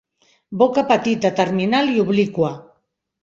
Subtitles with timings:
[0.61, 2.49] Boca petita, terminal i obliqua.